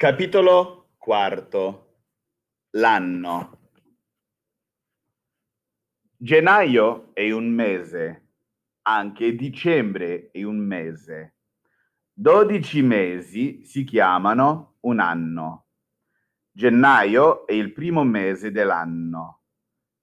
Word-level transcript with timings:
Capitolo 0.00 0.94
quarto. 0.96 2.04
L'anno. 2.70 3.58
Gennaio 6.16 7.10
è 7.12 7.30
un 7.32 7.50
mese, 7.50 8.28
anche 8.80 9.34
dicembre 9.34 10.30
è 10.30 10.42
un 10.42 10.56
mese. 10.56 11.34
Dodici 12.10 12.80
mesi 12.80 13.62
si 13.66 13.84
chiamano 13.84 14.76
un 14.84 15.00
anno. 15.00 15.66
Gennaio 16.50 17.46
è 17.46 17.52
il 17.52 17.74
primo 17.74 18.02
mese 18.02 18.50
dell'anno. 18.50 19.42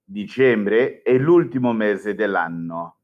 Dicembre 0.04 1.02
è 1.02 1.18
l'ultimo 1.18 1.72
mese 1.72 2.14
dell'anno. 2.14 3.00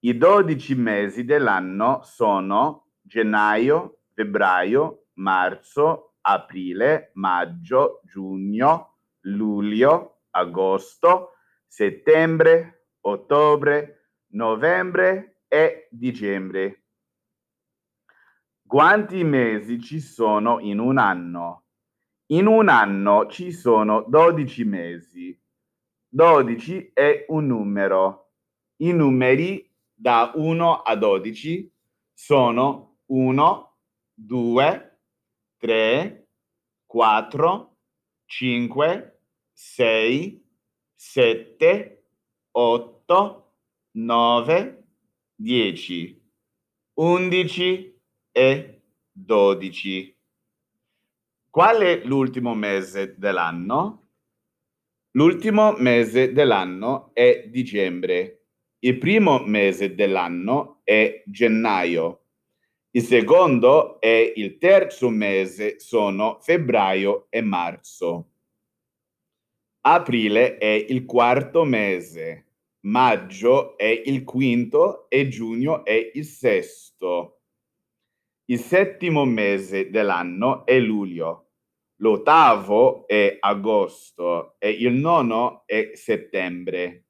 I 0.00 0.18
dodici 0.18 0.74
mesi 0.74 1.24
dell'anno 1.24 2.00
sono 2.02 2.88
gennaio, 3.00 4.00
febbraio, 4.12 5.06
marzo, 5.18 6.15
aprile, 6.28 7.12
maggio, 7.14 8.00
giugno, 8.04 8.98
luglio, 9.20 10.22
agosto, 10.30 11.34
settembre, 11.66 12.88
ottobre, 13.02 14.10
novembre 14.32 15.42
e 15.46 15.86
dicembre. 15.90 16.82
Quanti 18.66 19.22
mesi 19.22 19.80
ci 19.80 20.00
sono 20.00 20.58
in 20.58 20.80
un 20.80 20.98
anno? 20.98 21.66
In 22.32 22.46
un 22.46 22.68
anno 22.68 23.26
ci 23.28 23.52
sono 23.52 24.04
12 24.08 24.64
mesi. 24.64 25.40
12 26.08 26.90
è 26.92 27.24
un 27.28 27.46
numero. 27.46 28.32
I 28.78 28.92
numeri 28.92 29.72
da 29.94 30.32
1 30.34 30.82
a 30.82 30.96
12 30.96 31.72
sono 32.12 32.98
1, 33.06 33.78
2, 34.12 34.64
3, 34.66 34.95
4, 36.86 37.76
5, 38.26 39.20
6, 39.52 40.44
7, 40.94 42.04
8, 42.50 43.54
9, 43.92 44.84
10, 45.34 46.30
11 46.94 48.00
e 48.32 48.82
12. 49.12 50.18
Qual 51.50 51.76
è 51.78 52.04
l'ultimo 52.04 52.54
mese 52.54 53.14
dell'anno? 53.16 54.08
L'ultimo 55.12 55.72
mese 55.78 56.32
dell'anno 56.32 57.14
è 57.14 57.46
dicembre. 57.48 58.48
Il 58.80 58.98
primo 58.98 59.38
mese 59.38 59.94
dell'anno 59.94 60.80
è 60.84 61.22
gennaio. 61.26 62.25
Il 62.96 63.02
secondo 63.02 64.00
e 64.00 64.32
il 64.36 64.56
terzo 64.56 65.10
mese 65.10 65.78
sono 65.78 66.38
febbraio 66.40 67.26
e 67.28 67.42
marzo. 67.42 68.30
Aprile 69.82 70.56
è 70.56 70.86
il 70.88 71.04
quarto 71.04 71.64
mese, 71.64 72.46
maggio 72.86 73.76
è 73.76 73.84
il 73.84 74.24
quinto 74.24 75.10
e 75.10 75.28
giugno 75.28 75.84
è 75.84 76.10
il 76.14 76.24
sesto. 76.24 77.42
Il 78.46 78.60
settimo 78.60 79.26
mese 79.26 79.90
dell'anno 79.90 80.64
è 80.64 80.78
luglio, 80.78 81.50
l'ottavo 81.96 83.06
è 83.06 83.36
agosto 83.38 84.56
e 84.58 84.70
il 84.70 84.94
nono 84.94 85.64
è 85.66 85.90
settembre. 85.92 87.08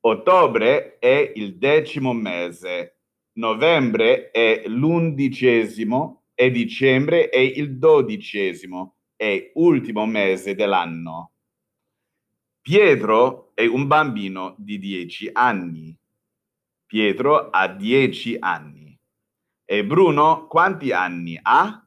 Ottobre 0.00 0.98
è 0.98 1.32
il 1.34 1.56
decimo 1.56 2.12
mese, 2.12 2.97
novembre 3.38 4.30
è 4.30 4.64
l'undicesimo 4.66 6.24
e 6.34 6.50
dicembre 6.50 7.28
è 7.28 7.38
il 7.38 7.78
dodicesimo 7.78 8.96
e 9.16 9.52
ultimo 9.54 10.06
mese 10.06 10.54
dell'anno. 10.54 11.32
Pietro 12.60 13.52
è 13.54 13.64
un 13.64 13.86
bambino 13.86 14.54
di 14.58 14.78
dieci 14.78 15.30
anni. 15.32 15.96
Pietro 16.84 17.50
ha 17.50 17.68
dieci 17.68 18.36
anni. 18.38 18.96
E 19.64 19.84
Bruno 19.84 20.46
quanti 20.46 20.92
anni 20.92 21.38
ha? 21.40 21.86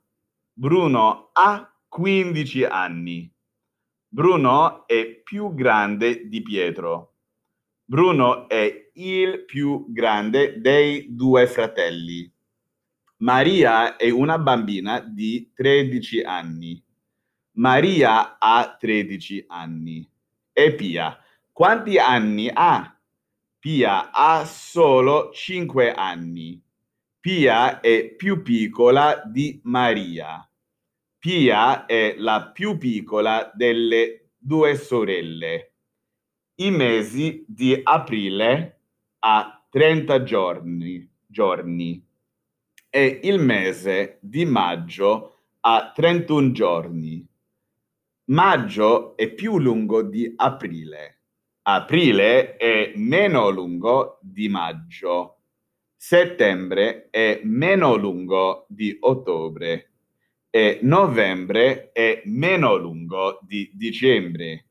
Bruno 0.54 1.30
ha 1.34 1.74
15 1.88 2.64
anni. 2.64 3.32
Bruno 4.08 4.88
è 4.88 5.06
più 5.24 5.54
grande 5.54 6.28
di 6.28 6.42
Pietro. 6.42 7.11
Bruno 7.84 8.48
è 8.48 8.90
il 8.94 9.46
più 9.46 9.86
grande 9.90 10.60
dei 10.62 11.08
due 11.10 11.48
fratelli. 11.48 12.32
Maria 13.18 13.98
è 13.98 14.10
una 14.10 14.40
bambina 14.40 15.00
di 15.00 15.52
13 15.54 16.22
anni. 16.22 16.84
Maria 17.54 18.40
ha 18.40 18.76
13 18.80 19.46
anni. 19.48 20.10
E 20.54 20.74
Pia, 20.74 21.18
quanti 21.52 21.98
anni 21.98 22.50
ha? 22.52 22.98
Pia 23.60 24.12
ha 24.12 24.44
solo 24.46 25.32
5 25.32 25.94
anni. 25.94 26.60
Pia 27.20 27.80
è 27.80 28.16
più 28.16 28.42
piccola 28.42 29.22
di 29.26 29.60
Maria. 29.64 30.50
Pia 31.20 31.86
è 31.86 32.16
la 32.18 32.50
più 32.52 32.78
piccola 32.80 33.52
delle 33.54 34.32
due 34.36 34.76
sorelle. 34.76 35.71
I 36.62 36.70
mesi 36.70 37.44
di 37.48 37.80
aprile 37.82 38.82
ha 39.18 39.66
30 39.68 40.22
giorni, 40.22 41.12
giorni 41.26 42.06
e 42.88 43.20
il 43.24 43.40
mese 43.40 44.20
di 44.22 44.46
maggio 44.46 45.40
ha 45.62 45.92
31 45.92 46.52
giorni. 46.52 47.28
Maggio 48.26 49.18
è 49.18 49.34
più 49.34 49.58
lungo 49.58 50.04
di 50.04 50.32
aprile. 50.36 51.22
Aprile 51.64 52.58
è 52.58 52.92
meno 52.96 53.50
lungo 53.50 54.20
di 54.22 54.48
maggio. 54.48 55.38
Settembre 55.96 57.08
è 57.10 57.42
meno 57.44 57.96
lungo 57.96 58.68
di 58.70 58.96
ottobre 59.00 59.94
e 60.52 60.78
novembre 60.84 61.92
è 61.92 62.22
meno 62.26 62.76
lungo 62.76 63.40
di 63.42 63.72
dicembre. 63.74 64.66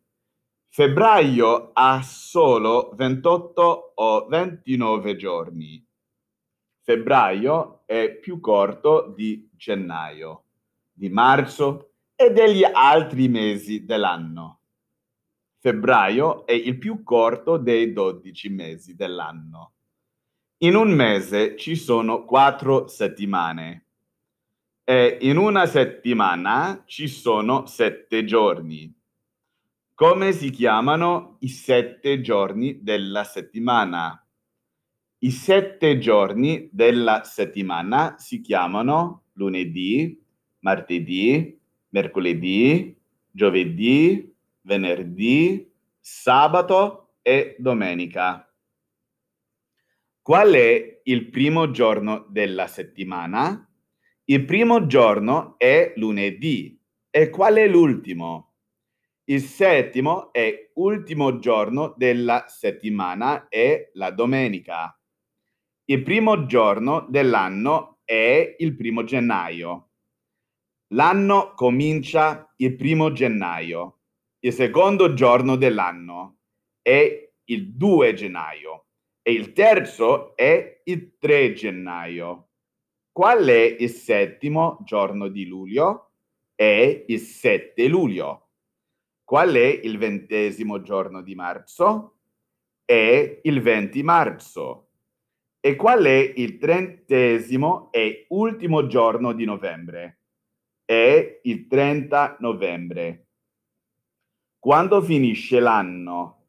Febbraio 0.73 1.73
ha 1.73 2.01
solo 2.01 2.93
28 2.95 3.93
o 3.97 4.27
29 4.29 5.17
giorni. 5.17 5.85
Febbraio 6.81 7.83
è 7.87 8.15
più 8.15 8.39
corto 8.39 9.13
di 9.13 9.51
gennaio, 9.57 10.45
di 10.93 11.09
marzo 11.09 11.95
e 12.15 12.31
degli 12.31 12.63
altri 12.63 13.27
mesi 13.27 13.85
dell'anno. 13.85 14.61
Febbraio 15.59 16.47
è 16.47 16.53
il 16.53 16.79
più 16.79 17.03
corto 17.03 17.57
dei 17.57 17.93
12 17.93 18.49
mesi 18.51 18.95
dell'anno. 18.95 19.73
In 20.59 20.77
un 20.77 20.93
mese 20.93 21.57
ci 21.57 21.75
sono 21.75 22.25
quattro 22.25 22.87
settimane 22.87 23.87
e 24.85 25.19
in 25.23 25.37
una 25.37 25.67
settimana 25.67 26.85
ci 26.87 27.09
sono 27.09 27.67
sette 27.67 28.25
giorni. 28.25 28.99
Come 30.01 30.33
si 30.33 30.49
chiamano 30.49 31.37
i 31.41 31.49
sette 31.49 32.23
giorni 32.23 32.83
della 32.83 33.23
settimana? 33.23 34.27
I 35.19 35.31
sette 35.31 35.99
giorni 35.99 36.71
della 36.73 37.23
settimana 37.23 38.15
si 38.17 38.41
chiamano 38.41 39.25
lunedì, 39.35 40.19
martedì, 40.61 41.55
mercoledì, 41.91 42.99
giovedì, 43.31 44.35
venerdì, 44.63 45.71
sabato 45.99 47.17
e 47.21 47.57
domenica. 47.59 48.51
Qual 50.23 50.51
è 50.55 51.01
il 51.05 51.29
primo 51.29 51.71
giorno 51.73 52.25
della 52.31 52.69
settimana? 52.69 53.71
Il 54.25 54.47
primo 54.47 54.87
giorno 54.87 55.59
è 55.59 55.93
lunedì. 55.97 56.81
E 57.11 57.29
qual 57.29 57.57
è 57.57 57.69
l'ultimo? 57.69 58.50
Il 59.31 59.43
settimo 59.43 60.33
e 60.33 60.73
ultimo 60.75 61.39
giorno 61.39 61.95
della 61.97 62.47
settimana 62.49 63.47
è 63.47 63.91
la 63.93 64.11
domenica. 64.11 65.01
Il 65.85 66.03
primo 66.03 66.47
giorno 66.47 67.07
dell'anno 67.09 68.01
è 68.05 68.57
il 68.59 68.75
primo 68.75 69.05
gennaio. 69.05 69.91
L'anno 70.95 71.53
comincia 71.55 72.53
il 72.57 72.75
primo 72.75 73.13
gennaio. 73.13 74.01
Il 74.41 74.53
secondo 74.53 75.15
giorno 75.15 75.55
dell'anno 75.55 76.39
è 76.83 77.33
il 77.45 77.77
2 77.77 78.15
gennaio 78.15 78.87
e 79.23 79.31
il 79.31 79.53
terzo 79.53 80.35
è 80.35 80.81
il 80.83 81.19
3 81.19 81.53
gennaio. 81.53 82.49
Qual 83.13 83.47
è 83.47 83.77
il 83.79 83.91
settimo 83.91 84.79
giorno 84.83 85.29
di 85.29 85.47
luglio? 85.47 86.15
È 86.53 87.05
il 87.07 87.21
7 87.21 87.87
luglio. 87.87 88.50
Qual 89.31 89.53
è 89.53 89.81
il 89.85 89.97
ventesimo 89.97 90.83
giorno 90.83 91.23
di 91.23 91.37
marzo? 91.37 92.17
È 92.85 93.41
il 93.45 93.63
20 93.63 94.03
marzo. 94.03 94.89
E 95.61 95.77
qual 95.77 96.03
è 96.03 96.33
il 96.35 96.59
trentesimo 96.59 97.93
e 97.93 98.27
ultimo 98.31 98.89
giorno 98.89 99.33
di 99.33 99.45
novembre? 99.45 100.21
è 100.91 101.39
il 101.45 101.69
30 101.69 102.39
novembre. 102.41 103.29
Quando 104.59 105.01
finisce 105.01 105.61
l'anno? 105.61 106.47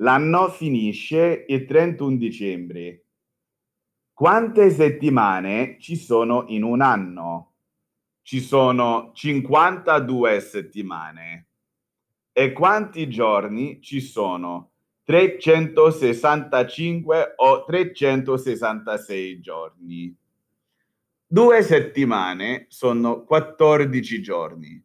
L'anno 0.00 0.48
finisce 0.48 1.44
il 1.46 1.64
31 1.64 2.16
dicembre. 2.16 3.04
Quante 4.12 4.70
settimane 4.70 5.76
ci 5.78 5.94
sono 5.94 6.46
in 6.48 6.64
un 6.64 6.80
anno? 6.80 7.52
Ci 8.20 8.40
sono 8.40 9.12
52 9.14 10.40
settimane. 10.40 11.47
E 12.38 12.52
quanti 12.52 13.08
giorni 13.08 13.82
ci 13.82 14.00
sono? 14.00 14.74
365 15.02 17.32
o 17.34 17.64
366 17.64 19.40
giorni. 19.40 20.16
Due 21.26 21.62
settimane 21.64 22.66
sono 22.68 23.24
14 23.24 24.22
giorni. 24.22 24.80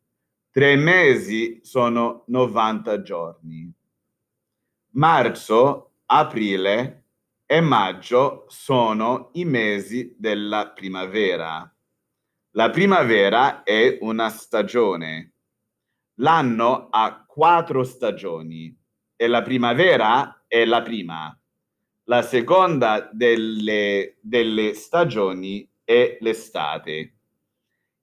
Tre 0.50 0.76
mesi 0.78 1.60
sono 1.62 2.24
90 2.26 3.04
giorni. 3.04 3.72
Marzo, 4.94 5.92
aprile 6.08 7.06
e 7.46 7.62
maggio 7.62 8.46
sono 8.48 9.30
i 9.34 9.46
mesi 9.46 10.16
della 10.18 10.72
primavera. 10.72 11.72
La 12.56 12.72
primavera 12.72 13.62
è 13.62 14.00
una 14.02 14.30
stagione. 14.30 15.34
L'anno 16.18 16.90
ha 16.92 17.23
quattro 17.34 17.84
stagioni 17.84 18.80
e 19.16 19.26
la 19.26 19.42
primavera 19.42 20.46
è 20.48 20.66
la 20.66 20.84
prima. 20.84 21.36
La 22.04 22.22
seconda 22.22 23.10
delle, 23.12 24.18
delle 24.22 24.76
stagioni 24.76 25.68
è 25.84 26.20
l'estate. 26.20 27.14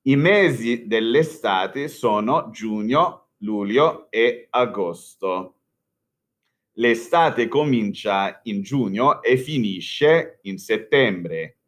I 0.03 0.17
mesi 0.17 0.89
dell'estate 0.89 1.87
sono 1.87 2.51
giugno, 2.51 3.29
luglio 3.39 4.11
e 4.11 4.49
agosto. 4.51 5.59
L'estate 6.73 7.47
comincia 7.47 8.41
in 8.45 8.63
giugno 8.63 9.23
e 9.23 9.37
finisce 9.37 10.41
in 10.43 10.59
settembre. 10.59 11.59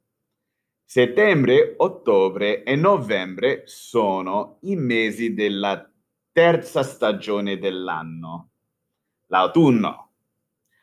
Settembre, 0.84 1.74
ottobre 1.76 2.64
e 2.64 2.74
novembre 2.74 3.62
sono 3.66 4.58
i 4.62 4.74
mesi 4.74 5.32
della 5.32 5.91
terza 6.32 6.82
stagione 6.82 7.58
dell'anno 7.58 8.52
l'autunno. 9.32 10.10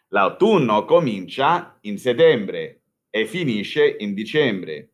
L'autunno 0.07 0.83
comincia 0.85 1.77
in 1.81 1.99
settembre 1.99 2.81
e 3.11 3.27
finisce 3.27 3.97
in 3.99 4.15
dicembre. 4.15 4.93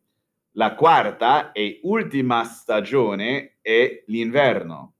La 0.52 0.74
quarta 0.74 1.52
e 1.52 1.80
ultima 1.84 2.44
stagione 2.44 3.56
è 3.62 4.04
l'inverno. 4.08 4.96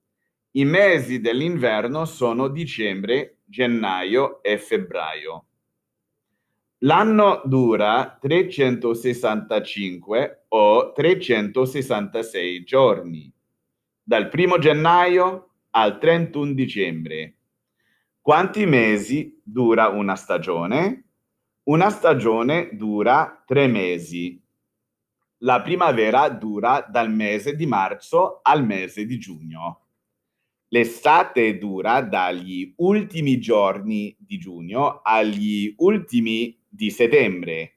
I 0.53 0.64
mesi 0.64 1.20
dell'inverno 1.20 2.06
sono 2.06 2.49
dicembre, 2.49 3.41
gennaio 3.44 4.43
e 4.43 4.56
febbraio. 4.56 5.44
L'anno 6.79 7.43
dura 7.44 8.17
365 8.19 10.44
o 10.49 10.93
366 10.93 12.64
giorni, 12.64 13.31
dal 14.08 14.31
1 14.32 14.58
gennaio 14.58 15.55
al 15.70 15.99
31 15.99 16.53
dicembre. 16.53 17.38
Quanti 18.20 18.64
mesi 18.64 19.41
dura 19.43 19.88
una 19.88 20.14
stagione? 20.14 21.08
Una 21.64 21.91
stagione 21.91 22.69
dura 22.75 23.43
tre 23.44 23.67
mesi. 23.67 24.41
La 25.38 25.61
primavera 25.61 26.29
dura 26.29 26.87
dal 26.88 27.11
mese 27.11 27.56
di 27.56 27.67
marzo 27.67 28.38
al 28.43 28.64
mese 28.64 29.06
di 29.06 29.19
giugno. 29.19 29.88
L'estate 30.69 31.58
dura 31.58 32.00
dagli 32.00 32.75
ultimi 32.76 33.41
giorni 33.41 34.17
di 34.20 34.38
giugno 34.38 35.00
agli 35.03 35.75
ultimi 35.79 36.56
di 36.69 36.91
settembre. 36.91 37.75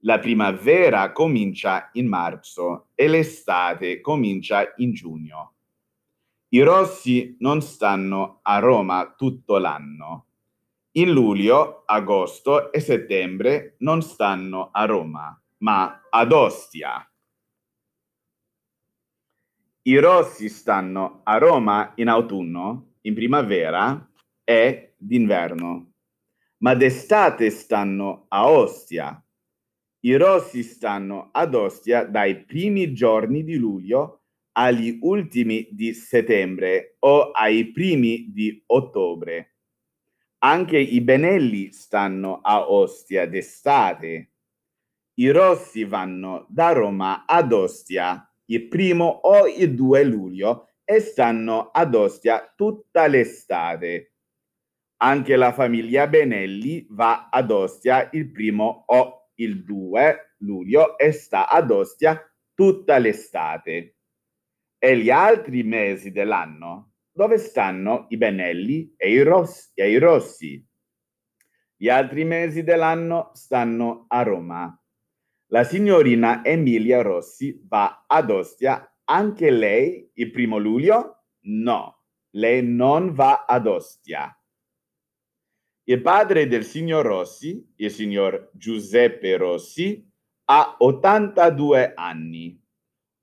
La 0.00 0.18
primavera 0.18 1.12
comincia 1.12 1.90
in 1.94 2.06
marzo 2.06 2.88
e 2.94 3.08
l'estate 3.08 4.00
comincia 4.00 4.72
in 4.76 4.92
giugno. 4.92 5.54
I 6.50 6.60
rossi 6.60 7.36
non 7.40 7.60
stanno 7.60 8.38
a 8.42 8.58
Roma 8.58 9.14
tutto 9.16 9.58
l'anno. 9.58 10.26
In 10.92 11.10
luglio, 11.10 11.82
agosto 11.84 12.72
e 12.72 12.80
settembre 12.80 13.76
non 13.80 14.00
stanno 14.00 14.70
a 14.72 14.84
Roma, 14.84 15.42
ma 15.58 16.02
ad 16.08 16.32
Ostia. 16.32 17.10
I 19.82 19.98
rossi 19.98 20.48
stanno 20.48 21.20
a 21.24 21.38
Roma 21.38 21.92
in 21.96 22.08
autunno, 22.08 22.94
in 23.02 23.14
primavera 23.14 24.10
e 24.42 24.94
d'inverno, 24.96 25.92
ma 26.58 26.74
d'estate 26.74 27.50
stanno 27.50 28.26
a 28.28 28.48
Ostia. 28.48 29.20
I 30.06 30.14
rossi 30.14 30.62
stanno 30.62 31.30
ad 31.32 31.52
Ostia 31.56 32.04
dai 32.04 32.44
primi 32.44 32.92
giorni 32.92 33.42
di 33.42 33.56
luglio 33.56 34.20
agli 34.52 34.98
ultimi 35.00 35.66
di 35.72 35.94
settembre 35.94 36.94
o 37.00 37.32
ai 37.32 37.72
primi 37.72 38.30
di 38.30 38.62
ottobre. 38.66 39.56
Anche 40.44 40.78
i 40.78 41.00
benelli 41.00 41.72
stanno 41.72 42.38
a 42.40 42.70
Ostia 42.70 43.26
d'estate. 43.26 44.30
I 45.14 45.30
rossi 45.30 45.82
vanno 45.82 46.46
da 46.50 46.70
Roma 46.70 47.24
ad 47.26 47.50
Ostia 47.52 48.32
il 48.44 48.68
primo 48.68 49.06
o 49.06 49.48
il 49.48 49.74
2 49.74 50.04
luglio 50.04 50.68
e 50.84 51.00
stanno 51.00 51.70
ad 51.72 51.92
Ostia 51.96 52.52
tutta 52.54 53.08
l'estate. 53.08 54.12
Anche 54.98 55.34
la 55.34 55.52
famiglia 55.52 56.06
Benelli 56.06 56.86
va 56.90 57.28
ad 57.28 57.50
Ostia 57.50 58.08
il 58.12 58.30
primo 58.30 58.84
o 58.86 59.15
il 59.36 59.64
2 59.64 60.34
luglio 60.38 60.98
e 60.98 61.12
sta 61.12 61.48
ad 61.48 61.70
Ostia 61.70 62.20
tutta 62.54 62.98
l'estate. 62.98 63.96
E 64.78 64.96
gli 64.98 65.10
altri 65.10 65.62
mesi 65.62 66.12
dell'anno? 66.12 66.92
Dove 67.10 67.38
stanno 67.38 68.06
i 68.10 68.16
Benelli 68.18 68.94
e 68.96 69.10
i, 69.10 69.22
Rossi, 69.22 69.70
e 69.74 69.90
i 69.90 69.98
Rossi? 69.98 70.64
Gli 71.74 71.88
altri 71.88 72.24
mesi 72.24 72.62
dell'anno 72.62 73.30
stanno 73.34 74.04
a 74.08 74.22
Roma. 74.22 74.80
La 75.50 75.64
signorina 75.64 76.44
Emilia 76.44 77.02
Rossi 77.02 77.62
va 77.66 78.04
ad 78.06 78.30
Ostia 78.30 78.90
anche 79.04 79.50
lei 79.50 80.10
il 80.14 80.30
primo 80.30 80.58
luglio? 80.58 81.24
No, 81.46 82.02
lei 82.30 82.62
non 82.62 83.14
va 83.14 83.44
ad 83.46 83.66
Ostia. 83.66 84.36
Il 85.88 86.02
padre 86.02 86.48
del 86.48 86.64
signor 86.64 87.06
Rossi, 87.06 87.64
il 87.76 87.92
signor 87.92 88.50
Giuseppe 88.54 89.36
Rossi, 89.36 90.04
ha 90.46 90.74
82 90.80 91.94
anni. 91.94 92.60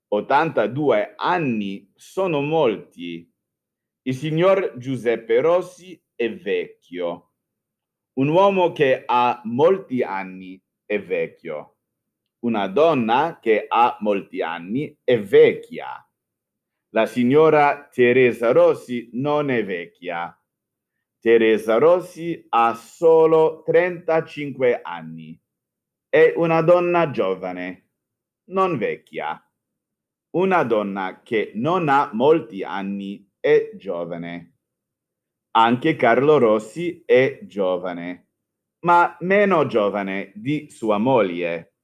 82 0.08 1.12
anni 1.14 1.92
sono 1.94 2.40
molti. 2.40 3.30
Il 4.06 4.14
signor 4.14 4.78
Giuseppe 4.78 5.42
Rossi 5.42 6.02
è 6.14 6.34
vecchio. 6.34 7.32
Un 8.14 8.28
uomo 8.28 8.72
che 8.72 9.02
ha 9.04 9.42
molti 9.44 10.02
anni 10.02 10.58
è 10.86 10.98
vecchio. 11.02 11.80
Una 12.46 12.66
donna 12.68 13.40
che 13.42 13.66
ha 13.68 13.98
molti 14.00 14.40
anni 14.40 14.96
è 15.04 15.20
vecchia. 15.20 16.02
La 16.94 17.04
signora 17.04 17.90
Teresa 17.92 18.52
Rossi 18.52 19.10
non 19.12 19.50
è 19.50 19.62
vecchia. 19.62 20.34
Teresa 21.24 21.78
Rossi 21.78 22.44
ha 22.50 22.74
solo 22.74 23.62
35 23.62 24.82
anni. 24.82 25.40
È 26.06 26.34
una 26.36 26.60
donna 26.60 27.10
giovane, 27.10 27.92
non 28.50 28.76
vecchia. 28.76 29.42
Una 30.36 30.64
donna 30.64 31.22
che 31.22 31.52
non 31.54 31.88
ha 31.88 32.10
molti 32.12 32.62
anni 32.62 33.26
è 33.40 33.70
giovane. 33.74 34.58
Anche 35.52 35.96
Carlo 35.96 36.36
Rossi 36.36 37.02
è 37.06 37.38
giovane, 37.44 38.28
ma 38.80 39.16
meno 39.20 39.64
giovane 39.64 40.30
di 40.34 40.70
sua 40.70 40.98
moglie. 40.98 41.76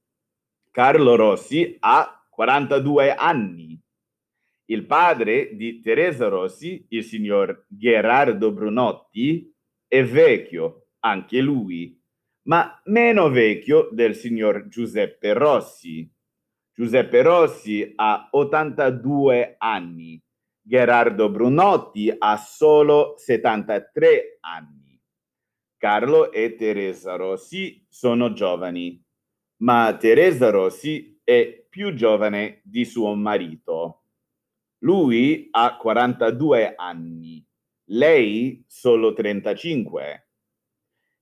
Carlo 0.70 1.16
Rossi 1.16 1.78
ha 1.80 2.26
42 2.28 3.14
anni. 3.14 3.82
Il 4.70 4.86
padre 4.86 5.56
di 5.56 5.80
Teresa 5.80 6.28
Rossi, 6.28 6.86
il 6.90 7.02
signor 7.02 7.66
Gerardo 7.66 8.52
Brunotti, 8.52 9.52
è 9.88 10.04
vecchio, 10.04 10.90
anche 11.00 11.40
lui, 11.40 12.00
ma 12.42 12.80
meno 12.84 13.30
vecchio 13.30 13.88
del 13.90 14.14
signor 14.14 14.68
Giuseppe 14.68 15.32
Rossi. 15.32 16.08
Giuseppe 16.72 17.22
Rossi 17.22 17.92
ha 17.96 18.28
82 18.30 19.56
anni, 19.58 20.22
Gerardo 20.62 21.30
Brunotti 21.30 22.14
ha 22.16 22.36
solo 22.36 23.14
73 23.16 24.38
anni. 24.38 25.02
Carlo 25.78 26.30
e 26.30 26.54
Teresa 26.54 27.16
Rossi 27.16 27.84
sono 27.88 28.32
giovani, 28.32 29.04
ma 29.62 29.96
Teresa 29.98 30.50
Rossi 30.50 31.20
è 31.24 31.66
più 31.68 31.92
giovane 31.92 32.60
di 32.62 32.84
suo 32.84 33.12
marito. 33.16 33.99
Lui 34.82 35.48
ha 35.50 35.76
42 35.76 36.74
anni, 36.74 37.46
lei 37.90 38.64
solo 38.66 39.12
35. 39.12 40.28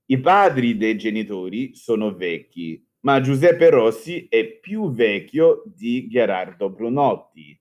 I 0.07 0.21
padri 0.21 0.77
dei 0.77 0.97
genitori 0.97 1.75
sono 1.75 2.15
vecchi, 2.15 2.81
ma 3.01 3.21
Giuseppe 3.21 3.69
Rossi 3.71 4.29
è 4.29 4.47
più 4.47 4.93
vecchio 4.93 5.65
di 5.67 6.07
Gerardo 6.07 6.71
Brunotti. 6.71 7.61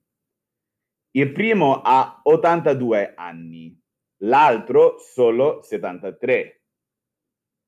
Il 1.11 1.31
primo 1.31 1.81
ha 1.81 2.21
82 2.23 3.13
anni, 3.15 3.75
l'altro 4.17 4.99
solo 4.99 5.63
73. 5.63 6.61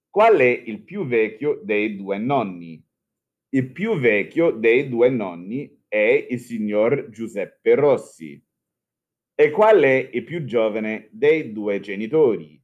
Qual 0.07 0.37
è 0.37 0.63
il 0.65 0.83
più 0.83 1.07
vecchio 1.07 1.61
dei 1.63 1.95
due 1.95 2.19
nonni? 2.19 2.79
Il 3.49 3.71
più 3.71 3.97
vecchio 3.97 4.51
dei 4.51 4.87
due 4.87 5.09
nonni 5.09 5.78
è 5.89 6.27
il 6.29 6.39
signor 6.39 7.09
Giuseppe 7.09 7.75
Rossi. 7.75 8.41
E 9.35 9.51
qual 9.51 9.81
è 9.81 10.09
il 10.13 10.23
più 10.23 10.45
giovane 10.45 11.09
dei 11.11 11.51
due 11.51 11.79
genitori? 11.81 12.61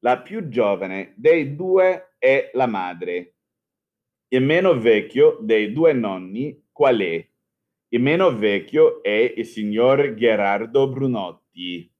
La 0.00 0.20
più 0.20 0.48
giovane 0.48 1.12
dei 1.16 1.54
due 1.54 2.16
è 2.18 2.50
la 2.54 2.66
madre. 2.66 3.36
Il 4.28 4.42
meno 4.42 4.78
vecchio 4.78 5.38
dei 5.40 5.72
due 5.72 5.92
nonni 5.92 6.66
qual 6.72 6.98
è? 6.98 7.28
Il 7.88 8.00
meno 8.00 8.36
vecchio 8.36 9.02
è 9.02 9.34
il 9.36 9.46
signor 9.46 10.14
Gerardo 10.14 10.88
Brunotti. 10.88 11.93